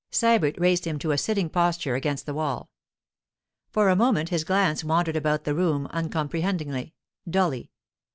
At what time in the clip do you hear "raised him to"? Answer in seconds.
0.59-1.11